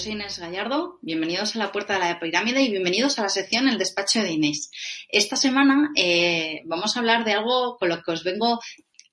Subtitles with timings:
[0.00, 3.68] soy Inés Gallardo, bienvenidos a la Puerta de la Pirámide y bienvenidos a la sección
[3.68, 4.70] El Despacho de Inés.
[5.10, 8.60] Esta semana eh, vamos a hablar de algo con lo que os vengo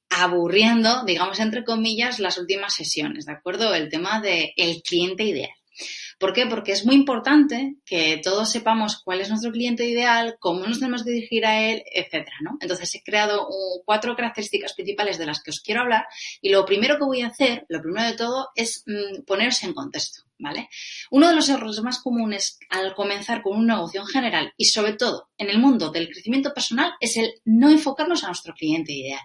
[0.09, 3.75] aburriendo, digamos entre comillas, las últimas sesiones, ¿de acuerdo?
[3.75, 5.49] El tema del cliente ideal.
[6.19, 6.45] ¿Por qué?
[6.45, 11.03] Porque es muy importante que todos sepamos cuál es nuestro cliente ideal, cómo nos tenemos
[11.03, 12.57] que dirigir a él, etcétera, ¿no?
[12.61, 13.45] Entonces he creado
[13.83, 16.05] cuatro características principales de las que os quiero hablar
[16.41, 19.73] y lo primero que voy a hacer, lo primero de todo, es mm, ponerse en
[19.73, 20.26] contexto.
[20.39, 20.69] ¿Vale?
[21.09, 24.93] Uno de los errores más comunes al comenzar con un negocio en general y sobre
[24.93, 29.21] todo en el mundo del crecimiento personal es el no enfocarnos a nuestro cliente ideal.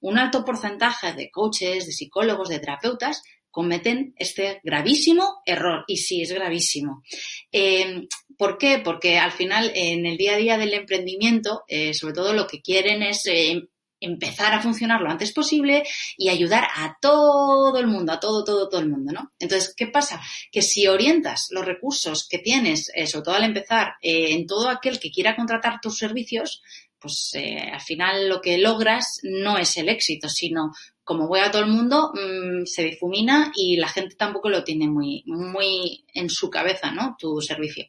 [0.00, 3.22] Un alto porcentaje de coaches, de psicólogos, de terapeutas
[3.54, 5.84] cometen este gravísimo error.
[5.86, 7.04] Y sí, es gravísimo.
[7.52, 8.80] Eh, ¿Por qué?
[8.84, 12.60] Porque al final, en el día a día del emprendimiento, eh, sobre todo lo que
[12.60, 13.62] quieren es eh,
[14.04, 15.82] empezar a funcionar lo antes posible
[16.16, 19.32] y ayudar a todo el mundo, a todo, todo, todo el mundo, ¿no?
[19.38, 20.20] Entonces, ¿qué pasa?
[20.52, 25.10] Que si orientas los recursos que tienes, sobre todo al empezar, en todo aquel que
[25.10, 26.62] quiera contratar tus servicios,
[26.98, 27.32] pues
[27.72, 30.72] al final lo que logras no es el éxito, sino
[31.04, 34.88] como voy a todo el mundo, mm, se difumina y la gente tampoco lo tiene
[34.88, 37.14] muy, muy en su cabeza, ¿no?
[37.18, 37.86] Tu servicio.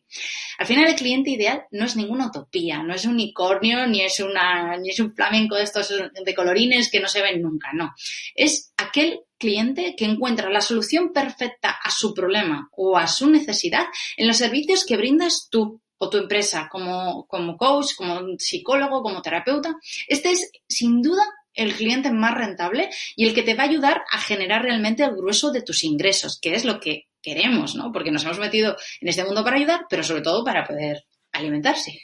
[0.57, 4.19] Al final, el cliente ideal no es ninguna utopía, no es un unicornio, ni es
[4.19, 7.93] una, ni es un flamenco de estos de colorines que no se ven nunca, no.
[8.35, 13.85] Es aquel cliente que encuentra la solución perfecta a su problema o a su necesidad
[14.17, 19.21] en los servicios que brindas tú o tu empresa como, como coach, como psicólogo, como
[19.21, 19.75] terapeuta.
[20.07, 21.23] Este es, sin duda,
[21.55, 25.15] el cliente más rentable y el que te va a ayudar a generar realmente el
[25.15, 27.91] grueso de tus ingresos, que es lo que queremos, ¿no?
[27.91, 32.01] Porque nos hemos metido en este mundo para ayudar, pero sobre todo para poder alimentarse.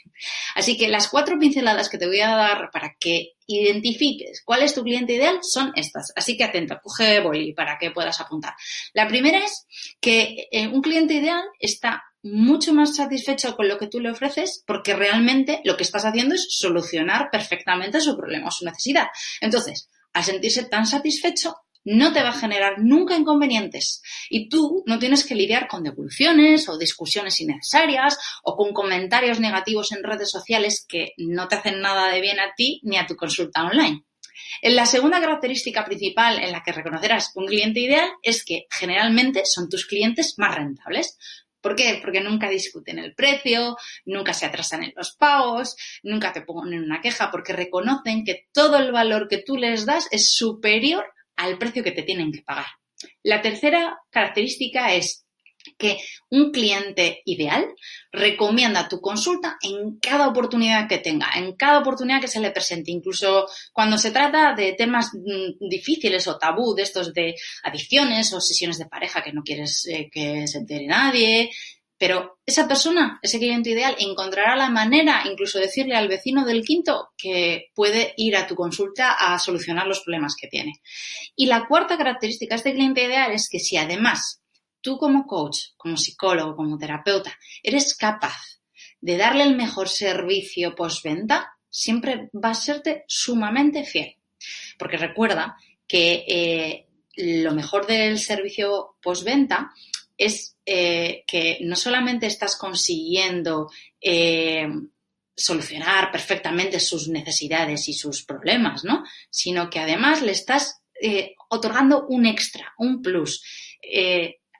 [0.54, 4.74] Así que las cuatro pinceladas que te voy a dar para que identifiques cuál es
[4.74, 6.12] tu cliente ideal son estas.
[6.16, 8.54] Así que atenta, coge boli para que puedas apuntar.
[8.92, 9.66] La primera es
[10.00, 14.62] que eh, un cliente ideal está mucho más satisfecho con lo que tú le ofreces
[14.66, 19.08] porque realmente lo que estás haciendo es solucionar perfectamente su problema o su necesidad.
[19.40, 24.98] Entonces, al sentirse tan satisfecho, no te va a generar nunca inconvenientes y tú no
[24.98, 30.84] tienes que lidiar con devoluciones o discusiones innecesarias o con comentarios negativos en redes sociales
[30.88, 34.04] que no te hacen nada de bien a ti ni a tu consulta online.
[34.62, 39.68] La segunda característica principal en la que reconocerás un cliente ideal es que generalmente son
[39.68, 41.18] tus clientes más rentables.
[41.62, 42.00] ¿Por qué?
[42.02, 47.00] Porque nunca discuten el precio, nunca se atrasan en los pagos, nunca te ponen una
[47.00, 51.06] queja porque reconocen que todo el valor que tú les das es superior
[51.36, 52.66] al precio que te tienen que pagar.
[53.22, 55.24] La tercera característica es
[55.78, 55.98] que
[56.30, 57.66] un cliente ideal
[58.10, 62.90] recomienda tu consulta en cada oportunidad que tenga, en cada oportunidad que se le presente,
[62.90, 68.40] incluso cuando se trata de temas mm, difíciles o tabú, de estos de adicciones o
[68.40, 71.50] sesiones de pareja que no quieres eh, que se entere nadie.
[72.02, 77.10] Pero esa persona, ese cliente ideal, encontrará la manera, incluso decirle al vecino del quinto,
[77.16, 80.80] que puede ir a tu consulta a solucionar los problemas que tiene.
[81.36, 84.41] Y la cuarta característica de este cliente ideal es que si además
[84.82, 88.60] tú como coach, como psicólogo, como terapeuta, eres capaz
[89.00, 94.16] de darle el mejor servicio postventa, siempre va a serte sumamente fiel.
[94.78, 95.56] Porque recuerda
[95.86, 99.72] que eh, lo mejor del servicio postventa
[100.16, 103.70] es eh, que no solamente estás consiguiendo
[104.00, 104.68] eh,
[105.34, 109.02] solucionar perfectamente sus necesidades y sus problemas, ¿no?
[109.30, 110.78] Sino que además le estás
[111.48, 113.42] otorgando un extra, un plus.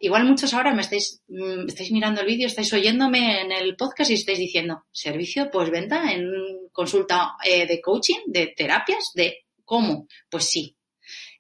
[0.05, 4.11] Igual muchos ahora me estáis, mm, estáis mirando el vídeo, estáis oyéndome en el podcast
[4.11, 6.29] y estáis diciendo, servicio postventa en
[6.73, 10.09] consulta eh, de coaching, de terapias, de cómo.
[10.29, 10.77] Pues sí.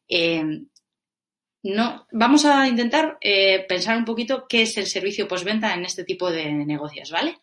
[0.06, 0.68] Em,
[1.64, 6.04] no, vamos a intentar eh, pensar un poquito qué es el servicio postventa en este
[6.04, 7.38] tipo de negocios, ¿vale?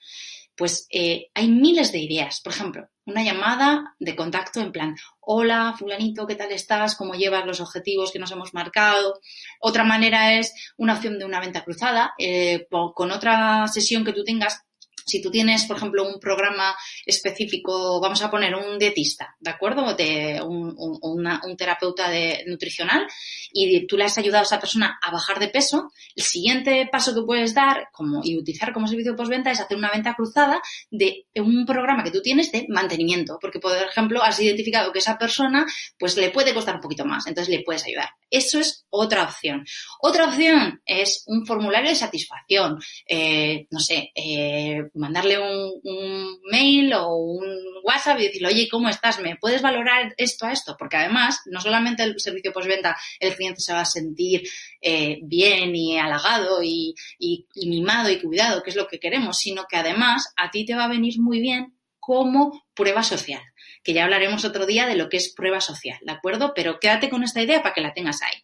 [0.59, 2.41] Pues eh, hay miles de ideas.
[2.41, 6.97] Por ejemplo, una llamada de contacto en plan, hola, fulanito, ¿qué tal estás?
[6.97, 9.21] ¿Cómo llevas los objetivos que nos hemos marcado?
[9.61, 14.25] Otra manera es una opción de una venta cruzada, eh, con otra sesión que tú
[14.25, 14.65] tengas
[15.09, 16.75] si tú tienes, por ejemplo, un programa
[17.05, 19.95] específico, vamos a poner un dietista, ¿de acuerdo?
[19.95, 23.05] De un, terapeuta de, nutricional
[23.51, 27.13] y tú le has ayudado a esa persona a bajar de peso, el siguiente paso
[27.13, 30.61] que puedes dar como, y utilizar como servicio postventa es hacer una venta cruzada
[30.91, 35.17] de un programa que tú tienes de mantenimiento, porque, por ejemplo, has identificado que esa
[35.17, 35.65] persona
[35.97, 38.09] pues le puede costar un poquito más, entonces le puedes ayudar.
[38.29, 39.65] Eso es otra opción.
[40.01, 42.79] Otra opción es un formulario de satisfacción.
[43.07, 47.47] Eh, no sé, eh, mandarle un, mail o un
[47.83, 49.19] WhatsApp y decirle, oye, ¿cómo estás?
[49.19, 50.75] ¿Me puedes valorar esto a esto?
[50.77, 54.43] Porque además, no solamente el servicio postventa, el cliente se va a sentir
[54.81, 56.95] eh, bien y halagado y
[57.55, 60.85] mimado y cuidado, que es lo que queremos, sino que además a ti te va
[60.85, 63.41] a venir muy bien como prueba social
[63.83, 66.53] que ya hablaremos otro día de lo que es prueba social, ¿de acuerdo?
[66.55, 68.41] Pero quédate con esta idea para que la tengas ahí.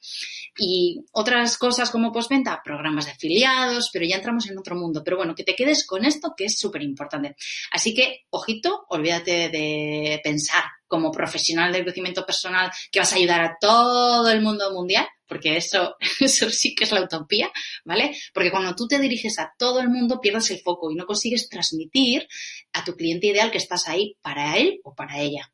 [0.58, 5.04] Y otras cosas como postventa, programas de afiliados, pero ya entramos en otro mundo.
[5.04, 7.36] Pero bueno, que te quedes con esto que es súper importante.
[7.72, 13.42] Así que, ojito, olvídate de pensar como profesional del crecimiento personal que vas a ayudar
[13.42, 17.52] a todo el mundo mundial, porque eso, eso sí que es la utopía,
[17.84, 18.16] ¿vale?
[18.34, 21.50] Porque cuando tú te diriges a todo el mundo pierdes el foco y no consigues
[21.50, 22.28] transmitir
[22.74, 25.52] a tu cliente ideal que estás ahí para él o para ella.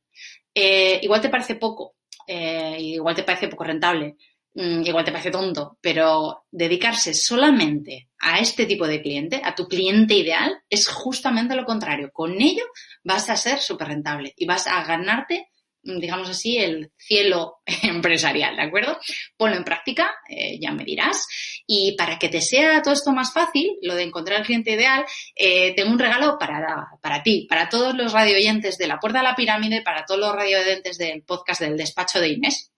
[0.53, 1.95] Eh, igual te parece poco,
[2.27, 4.17] eh, igual te parece poco rentable,
[4.53, 9.67] Mm, igual te parece tonto, pero dedicarse solamente a este tipo de cliente, a tu
[9.67, 12.11] cliente ideal, es justamente lo contrario.
[12.11, 12.65] Con ello
[13.03, 15.47] vas a ser súper rentable y vas a ganarte,
[15.83, 18.99] digamos así, el cielo empresarial, ¿de acuerdo?
[19.37, 21.27] Ponlo en práctica, eh, ya me dirás.
[21.65, 25.05] Y para que te sea todo esto más fácil, lo de encontrar el cliente ideal,
[25.35, 29.25] eh, tengo un regalo para, para ti, para todos los radioyentes de la Puerta de
[29.25, 32.71] la Pirámide, para todos los radioyentes del podcast del despacho de Inés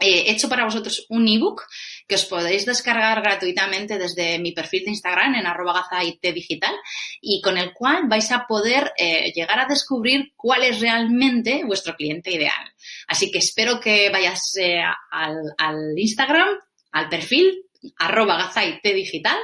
[0.00, 1.62] he hecho para vosotros un ebook
[2.08, 5.86] que os podéis descargar gratuitamente desde mi perfil de Instagram en arroba
[6.20, 6.74] digital
[7.20, 11.94] y con el cual vais a poder eh, llegar a descubrir cuál es realmente vuestro
[11.94, 12.72] cliente ideal.
[13.06, 16.48] Así que espero que vayas eh, al, al, Instagram,
[16.92, 17.66] al perfil
[17.98, 18.50] arroba
[18.82, 19.38] digital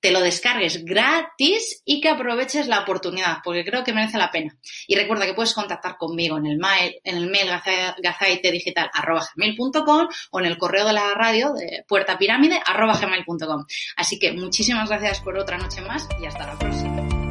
[0.00, 4.56] te lo descargues gratis y que aproveches la oportunidad, porque creo que merece la pena.
[4.86, 7.48] Y recuerda que puedes contactar conmigo en el mail, en el mail
[7.98, 13.64] gazaitedigital.com o en el correo de la radio de puertapirámide.com.
[13.96, 17.27] Así que muchísimas gracias por otra noche más y hasta la próxima.